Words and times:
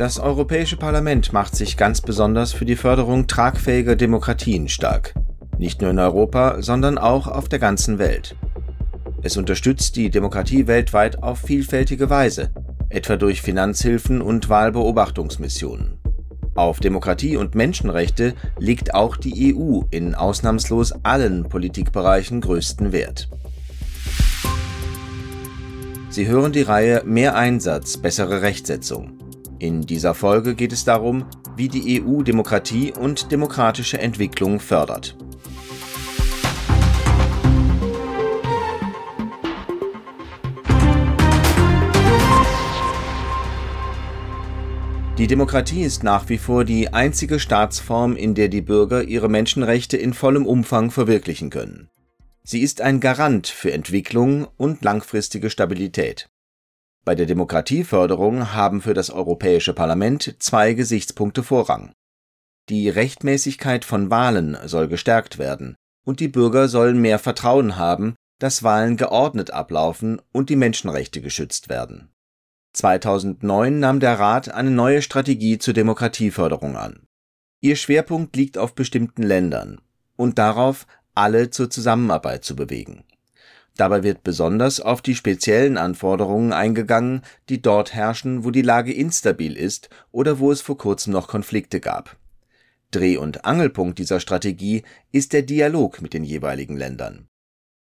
Das 0.00 0.18
Europäische 0.18 0.78
Parlament 0.78 1.34
macht 1.34 1.54
sich 1.54 1.76
ganz 1.76 2.00
besonders 2.00 2.54
für 2.54 2.64
die 2.64 2.76
Förderung 2.76 3.26
tragfähiger 3.26 3.96
Demokratien 3.96 4.66
stark. 4.70 5.12
Nicht 5.58 5.82
nur 5.82 5.90
in 5.90 5.98
Europa, 5.98 6.62
sondern 6.62 6.96
auch 6.96 7.26
auf 7.26 7.50
der 7.50 7.58
ganzen 7.58 7.98
Welt. 7.98 8.34
Es 9.20 9.36
unterstützt 9.36 9.96
die 9.96 10.08
Demokratie 10.08 10.66
weltweit 10.66 11.22
auf 11.22 11.40
vielfältige 11.40 12.08
Weise, 12.08 12.48
etwa 12.88 13.18
durch 13.18 13.42
Finanzhilfen 13.42 14.22
und 14.22 14.48
Wahlbeobachtungsmissionen. 14.48 15.98
Auf 16.54 16.80
Demokratie 16.80 17.36
und 17.36 17.54
Menschenrechte 17.54 18.32
legt 18.58 18.94
auch 18.94 19.18
die 19.18 19.54
EU 19.54 19.82
in 19.90 20.14
ausnahmslos 20.14 20.94
allen 21.02 21.46
Politikbereichen 21.50 22.40
größten 22.40 22.92
Wert. 22.92 23.28
Sie 26.08 26.26
hören 26.26 26.52
die 26.52 26.62
Reihe 26.62 27.02
Mehr 27.04 27.36
Einsatz, 27.36 27.98
bessere 27.98 28.40
Rechtsetzung. 28.40 29.19
In 29.60 29.82
dieser 29.82 30.14
Folge 30.14 30.54
geht 30.54 30.72
es 30.72 30.86
darum, 30.86 31.26
wie 31.54 31.68
die 31.68 32.02
EU 32.02 32.22
Demokratie 32.22 32.94
und 32.98 33.30
demokratische 33.30 33.98
Entwicklung 33.98 34.58
fördert. 34.58 35.18
Die 45.18 45.26
Demokratie 45.26 45.82
ist 45.82 46.04
nach 46.04 46.30
wie 46.30 46.38
vor 46.38 46.64
die 46.64 46.94
einzige 46.94 47.38
Staatsform, 47.38 48.16
in 48.16 48.34
der 48.34 48.48
die 48.48 48.62
Bürger 48.62 49.02
ihre 49.02 49.28
Menschenrechte 49.28 49.98
in 49.98 50.14
vollem 50.14 50.46
Umfang 50.46 50.90
verwirklichen 50.90 51.50
können. 51.50 51.90
Sie 52.44 52.62
ist 52.62 52.80
ein 52.80 52.98
Garant 52.98 53.46
für 53.46 53.72
Entwicklung 53.72 54.48
und 54.56 54.82
langfristige 54.82 55.50
Stabilität. 55.50 56.30
Bei 57.04 57.14
der 57.14 57.26
Demokratieförderung 57.26 58.52
haben 58.52 58.82
für 58.82 58.94
das 58.94 59.10
Europäische 59.10 59.72
Parlament 59.72 60.36
zwei 60.38 60.74
Gesichtspunkte 60.74 61.42
Vorrang. 61.42 61.92
Die 62.68 62.88
Rechtmäßigkeit 62.88 63.84
von 63.84 64.10
Wahlen 64.10 64.56
soll 64.66 64.88
gestärkt 64.88 65.38
werden, 65.38 65.76
und 66.04 66.20
die 66.20 66.28
Bürger 66.28 66.68
sollen 66.68 67.00
mehr 67.00 67.18
Vertrauen 67.18 67.76
haben, 67.76 68.14
dass 68.38 68.62
Wahlen 68.62 68.96
geordnet 68.96 69.50
ablaufen 69.50 70.20
und 70.32 70.50
die 70.50 70.56
Menschenrechte 70.56 71.20
geschützt 71.20 71.68
werden 71.68 72.10
2009 72.72 73.80
nahm 73.80 74.00
der 74.00 74.18
Rat 74.18 74.52
eine 74.52 74.70
neue 74.70 75.02
Strategie 75.02 75.58
zur 75.58 75.74
Demokratieförderung 75.74 76.76
an. 76.76 77.02
Ihr 77.60 77.76
Schwerpunkt 77.76 78.36
liegt 78.36 78.58
auf 78.58 78.74
bestimmten 78.74 79.22
Ländern 79.22 79.80
und 80.16 80.38
darauf, 80.38 80.86
alle 81.14 81.50
zur 81.50 81.68
Zusammenarbeit 81.68 82.44
zu 82.44 82.54
bewegen. 82.54 83.04
Dabei 83.76 84.02
wird 84.02 84.22
besonders 84.22 84.80
auf 84.80 85.00
die 85.00 85.14
speziellen 85.14 85.78
Anforderungen 85.78 86.52
eingegangen, 86.52 87.22
die 87.48 87.62
dort 87.62 87.94
herrschen, 87.94 88.44
wo 88.44 88.50
die 88.50 88.62
Lage 88.62 88.92
instabil 88.92 89.56
ist 89.56 89.88
oder 90.12 90.38
wo 90.38 90.52
es 90.52 90.60
vor 90.60 90.76
kurzem 90.76 91.12
noch 91.12 91.28
Konflikte 91.28 91.80
gab. 91.80 92.16
Dreh- 92.90 93.16
und 93.16 93.44
Angelpunkt 93.44 93.98
dieser 93.98 94.20
Strategie 94.20 94.82
ist 95.12 95.32
der 95.32 95.42
Dialog 95.42 96.02
mit 96.02 96.12
den 96.12 96.24
jeweiligen 96.24 96.76
Ländern. 96.76 97.28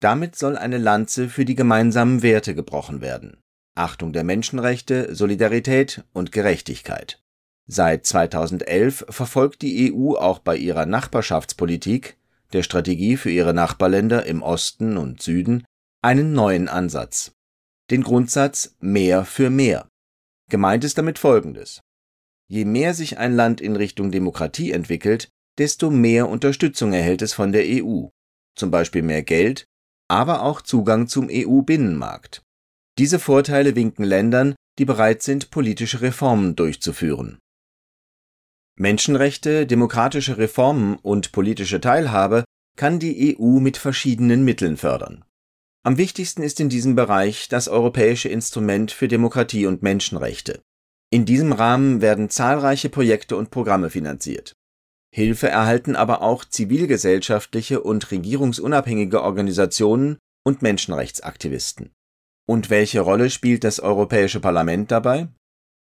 Damit 0.00 0.36
soll 0.36 0.56
eine 0.56 0.78
Lanze 0.78 1.28
für 1.28 1.44
die 1.44 1.56
gemeinsamen 1.56 2.22
Werte 2.22 2.54
gebrochen 2.54 3.00
werden 3.00 3.36
Achtung 3.74 4.12
der 4.12 4.24
Menschenrechte, 4.24 5.14
Solidarität 5.14 6.04
und 6.12 6.30
Gerechtigkeit. 6.30 7.22
Seit 7.66 8.04
2011 8.04 9.06
verfolgt 9.08 9.62
die 9.62 9.92
EU 9.92 10.14
auch 10.14 10.40
bei 10.40 10.56
ihrer 10.56 10.84
Nachbarschaftspolitik, 10.84 12.18
der 12.52 12.62
Strategie 12.62 13.16
für 13.16 13.30
ihre 13.30 13.54
Nachbarländer 13.54 14.26
im 14.26 14.42
Osten 14.42 14.98
und 14.98 15.22
Süden, 15.22 15.64
einen 16.02 16.32
neuen 16.32 16.68
Ansatz. 16.68 17.32
Den 17.90 18.02
Grundsatz 18.02 18.74
Mehr 18.80 19.24
für 19.24 19.50
mehr. 19.50 19.88
Gemeint 20.50 20.82
ist 20.82 20.98
damit 20.98 21.18
Folgendes. 21.18 21.80
Je 22.48 22.64
mehr 22.64 22.92
sich 22.92 23.18
ein 23.18 23.34
Land 23.34 23.60
in 23.60 23.76
Richtung 23.76 24.10
Demokratie 24.10 24.72
entwickelt, 24.72 25.28
desto 25.58 25.90
mehr 25.90 26.28
Unterstützung 26.28 26.92
erhält 26.92 27.22
es 27.22 27.32
von 27.32 27.52
der 27.52 27.64
EU, 27.66 28.08
zum 28.56 28.70
Beispiel 28.70 29.02
mehr 29.02 29.22
Geld, 29.22 29.64
aber 30.08 30.42
auch 30.42 30.60
Zugang 30.60 31.06
zum 31.06 31.28
EU-Binnenmarkt. 31.30 32.42
Diese 32.98 33.18
Vorteile 33.18 33.76
winken 33.76 34.04
Ländern, 34.04 34.54
die 34.78 34.84
bereit 34.84 35.22
sind, 35.22 35.50
politische 35.50 36.00
Reformen 36.00 36.56
durchzuführen. 36.56 37.38
Menschenrechte, 38.76 39.66
demokratische 39.66 40.36
Reformen 40.36 40.96
und 40.96 41.30
politische 41.32 41.80
Teilhabe 41.80 42.44
kann 42.76 42.98
die 42.98 43.38
EU 43.38 43.60
mit 43.60 43.76
verschiedenen 43.76 44.44
Mitteln 44.44 44.76
fördern. 44.76 45.24
Am 45.84 45.98
wichtigsten 45.98 46.42
ist 46.42 46.60
in 46.60 46.68
diesem 46.68 46.94
Bereich 46.94 47.48
das 47.48 47.66
Europäische 47.66 48.28
Instrument 48.28 48.92
für 48.92 49.08
Demokratie 49.08 49.66
und 49.66 49.82
Menschenrechte. 49.82 50.62
In 51.10 51.24
diesem 51.24 51.52
Rahmen 51.52 52.00
werden 52.00 52.30
zahlreiche 52.30 52.88
Projekte 52.88 53.36
und 53.36 53.50
Programme 53.50 53.90
finanziert. 53.90 54.52
Hilfe 55.12 55.48
erhalten 55.48 55.96
aber 55.96 56.22
auch 56.22 56.44
zivilgesellschaftliche 56.44 57.82
und 57.82 58.10
regierungsunabhängige 58.12 59.22
Organisationen 59.22 60.18
und 60.44 60.62
Menschenrechtsaktivisten. 60.62 61.90
Und 62.48 62.70
welche 62.70 63.00
Rolle 63.00 63.28
spielt 63.28 63.64
das 63.64 63.80
Europäische 63.80 64.40
Parlament 64.40 64.90
dabei? 64.90 65.28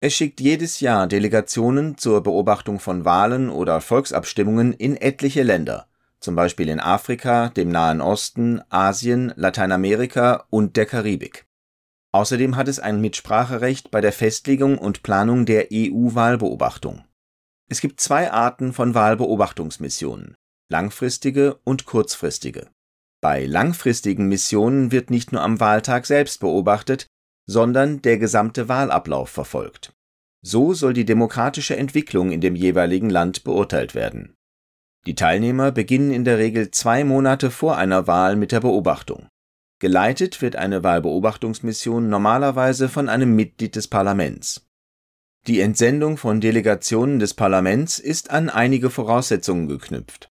Es 0.00 0.14
schickt 0.14 0.40
jedes 0.40 0.80
Jahr 0.80 1.08
Delegationen 1.08 1.98
zur 1.98 2.22
Beobachtung 2.22 2.80
von 2.80 3.04
Wahlen 3.04 3.50
oder 3.50 3.80
Volksabstimmungen 3.80 4.72
in 4.72 4.96
etliche 4.96 5.42
Länder, 5.42 5.88
zum 6.22 6.36
Beispiel 6.36 6.68
in 6.68 6.80
Afrika, 6.80 7.48
dem 7.50 7.70
Nahen 7.70 8.00
Osten, 8.00 8.62
Asien, 8.70 9.32
Lateinamerika 9.36 10.46
und 10.50 10.76
der 10.76 10.86
Karibik. 10.86 11.46
Außerdem 12.14 12.56
hat 12.56 12.68
es 12.68 12.78
ein 12.78 13.00
Mitspracherecht 13.00 13.90
bei 13.90 14.00
der 14.00 14.12
Festlegung 14.12 14.78
und 14.78 15.02
Planung 15.02 15.46
der 15.46 15.68
EU-Wahlbeobachtung. 15.72 17.04
Es 17.70 17.80
gibt 17.80 18.00
zwei 18.00 18.30
Arten 18.30 18.72
von 18.72 18.94
Wahlbeobachtungsmissionen, 18.94 20.34
langfristige 20.70 21.56
und 21.64 21.86
kurzfristige. 21.86 22.68
Bei 23.22 23.46
langfristigen 23.46 24.28
Missionen 24.28 24.92
wird 24.92 25.10
nicht 25.10 25.32
nur 25.32 25.42
am 25.42 25.58
Wahltag 25.58 26.06
selbst 26.06 26.40
beobachtet, 26.40 27.06
sondern 27.48 28.02
der 28.02 28.18
gesamte 28.18 28.68
Wahlablauf 28.68 29.30
verfolgt. 29.30 29.92
So 30.44 30.74
soll 30.74 30.92
die 30.92 31.04
demokratische 31.04 31.76
Entwicklung 31.76 32.32
in 32.32 32.40
dem 32.40 32.56
jeweiligen 32.56 33.10
Land 33.10 33.44
beurteilt 33.44 33.94
werden. 33.94 34.34
Die 35.06 35.14
Teilnehmer 35.14 35.72
beginnen 35.72 36.12
in 36.12 36.24
der 36.24 36.38
Regel 36.38 36.70
zwei 36.70 37.04
Monate 37.04 37.50
vor 37.50 37.76
einer 37.76 38.06
Wahl 38.06 38.36
mit 38.36 38.52
der 38.52 38.60
Beobachtung. 38.60 39.28
Geleitet 39.80 40.40
wird 40.40 40.54
eine 40.54 40.84
Wahlbeobachtungsmission 40.84 42.08
normalerweise 42.08 42.88
von 42.88 43.08
einem 43.08 43.34
Mitglied 43.34 43.74
des 43.74 43.88
Parlaments. 43.88 44.68
Die 45.48 45.60
Entsendung 45.60 46.18
von 46.18 46.40
Delegationen 46.40 47.18
des 47.18 47.34
Parlaments 47.34 47.98
ist 47.98 48.30
an 48.30 48.48
einige 48.48 48.90
Voraussetzungen 48.90 49.66
geknüpft 49.66 50.28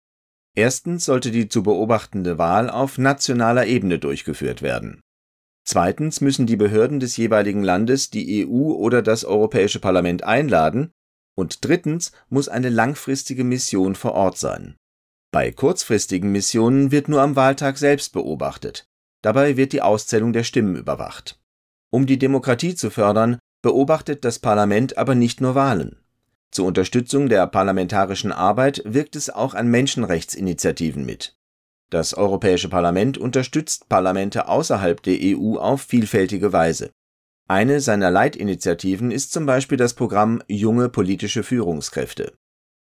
Erstens 0.56 1.04
sollte 1.04 1.31
die 1.31 1.48
zu 1.48 1.62
beobachtende 1.62 2.38
Wahl 2.38 2.71
auf 2.71 2.97
nationaler 2.97 3.66
Ebene 3.66 3.98
durchgeführt 3.98 4.62
werden. 4.62 5.00
Zweitens 5.65 6.21
müssen 6.21 6.47
die 6.47 6.56
Behörden 6.56 6.98
des 6.98 7.16
jeweiligen 7.16 7.62
Landes 7.62 8.09
die 8.09 8.47
EU 8.47 8.72
oder 8.72 9.03
das 9.03 9.25
Europäische 9.25 9.81
Parlament 9.81 10.25
einladen, 10.25 10.93
und 11.36 11.64
drittens 11.64 12.12
muss 12.28 12.48
eine 12.48 12.70
langfristige 12.70 13.44
Mission 13.44 13.94
vor 13.94 14.12
Ort 14.12 14.38
sein. 14.38 14.74
Bei 15.32 15.52
kurzfristigen 15.52 16.32
Missionen 16.32 16.91
wird 16.91 17.08
nur 17.08 17.20
am 17.20 17.36
Wahltag 17.36 17.78
selbst 17.78 18.12
beobachtet. 18.12 18.86
Dabei 19.22 19.56
wird 19.56 19.72
die 19.72 19.82
Auszählung 19.82 20.32
der 20.32 20.44
Stimmen 20.44 20.76
überwacht. 20.76 21.38
Um 21.91 22.06
die 22.06 22.19
Demokratie 22.19 22.74
zu 22.74 22.91
fördern, 22.91 23.38
beobachtet 23.62 24.24
das 24.24 24.38
Parlament 24.38 24.97
aber 24.98 25.14
nicht 25.14 25.41
nur 25.41 25.54
Wahlen. 25.54 25.97
Zur 26.50 26.66
Unterstützung 26.66 27.28
der 27.28 27.47
parlamentarischen 27.47 28.32
Arbeit 28.32 28.82
wirkt 28.84 29.16
es 29.16 29.28
auch 29.28 29.54
an 29.54 29.68
Menschenrechtsinitiativen 29.68 31.04
mit. 31.04 31.36
Das 31.91 32.14
Europäische 32.14 32.68
Parlament 32.68 33.18
unterstützt 33.18 33.88
Parlamente 33.88 34.48
außerhalb 34.48 35.03
der 35.03 35.18
EU 35.20 35.56
auf 35.56 35.82
vielfältige 35.82 36.53
Weise. 36.53 36.91
Eine 37.48 37.80
seiner 37.80 38.10
Leitinitiativen 38.10 39.12
ist 39.12 39.32
zum 39.32 39.46
Beispiel 39.46 39.78
das 39.78 39.94
Programm 39.94 40.42
Junge 40.48 40.88
politische 40.88 41.44
Führungskräfte. 41.44 42.36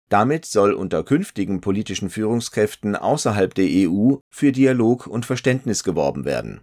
Damit 0.08 0.46
soll 0.46 0.72
unter 0.72 1.04
künftigen 1.04 1.60
politischen 1.60 2.10
Führungskräften 2.10 2.96
außerhalb 2.96 3.54
der 3.54 3.66
EU 3.68 4.16
für 4.34 4.50
Dialog 4.50 5.06
und 5.06 5.26
Verständnis 5.26 5.84
geworben 5.84 6.24
werden. 6.24 6.62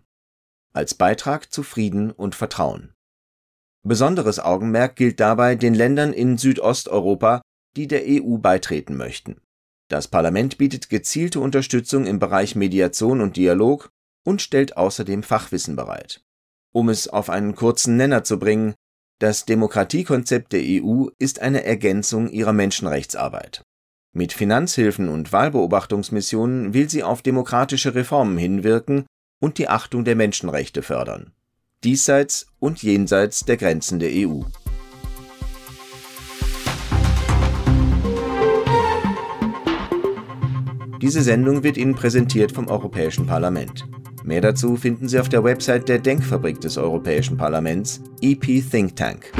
Als 0.73 0.93
Beitrag 0.93 1.53
zu 1.53 1.63
Frieden 1.63 2.11
und 2.11 2.35
Vertrauen 2.35 2.93
Besonderes 3.83 4.39
Augenmerk 4.39 4.97
gilt 4.97 5.21
dabei 5.21 5.55
den 5.55 5.73
Ländern 5.73 6.11
in 6.11 6.37
Südosteuropa, 6.37 7.41
die 7.77 7.87
der 7.87 8.01
EU 8.05 8.37
beitreten 8.39 8.97
möchten. 8.97 9.39
Das 9.89 10.09
Parlament 10.09 10.57
bietet 10.57 10.89
gezielte 10.89 11.39
Unterstützung 11.39 12.07
im 12.07 12.19
Bereich 12.19 12.55
Mediation 12.55 13.21
und 13.21 13.37
Dialog 13.37 13.89
und 14.25 14.41
stellt 14.41 14.75
außerdem 14.75 15.23
Fachwissen 15.23 15.77
bereit. 15.77 16.24
Um 16.75 16.89
es 16.89 17.07
auf 17.07 17.29
einen 17.29 17.55
kurzen 17.55 17.95
Nenner 17.95 18.25
zu 18.25 18.37
bringen, 18.37 18.73
das 19.19 19.45
Demokratiekonzept 19.45 20.51
der 20.51 20.59
EU 20.61 21.05
ist 21.17 21.41
eine 21.41 21.63
Ergänzung 21.63 22.27
ihrer 22.27 22.51
Menschenrechtsarbeit. 22.51 23.63
Mit 24.11 24.33
Finanzhilfen 24.33 25.07
und 25.07 25.31
Wahlbeobachtungsmissionen 25.31 26.73
will 26.73 26.89
sie 26.89 27.01
auf 27.01 27.21
demokratische 27.21 27.95
Reformen 27.95 28.37
hinwirken 28.37 29.05
und 29.41 29.57
die 29.57 29.69
Achtung 29.69 30.03
der 30.03 30.17
Menschenrechte 30.17 30.81
fördern, 30.81 31.31
diesseits 31.85 32.47
und 32.59 32.83
jenseits 32.83 33.45
der 33.45 33.55
Grenzen 33.55 33.99
der 33.99 34.09
EU. 34.11 34.41
Diese 41.01 41.21
Sendung 41.21 41.63
wird 41.63 41.77
Ihnen 41.77 41.95
präsentiert 41.95 42.51
vom 42.51 42.67
Europäischen 42.67 43.27
Parlament. 43.27 43.85
Mehr 44.25 44.41
dazu 44.41 44.75
finden 44.75 45.07
Sie 45.07 45.19
auf 45.19 45.29
der 45.29 45.43
Website 45.43 45.87
der 45.87 45.99
Denkfabrik 45.99 46.59
des 46.59 46.79
Europäischen 46.79 47.37
Parlaments, 47.37 48.01
EP 48.21 48.67
Think 48.67 48.95
Tank. 48.95 49.31